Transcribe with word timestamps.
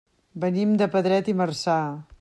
Venim 0.45 0.71
de 0.81 0.87
Pedret 0.97 1.31
i 1.35 1.37
Marzà. 1.43 1.77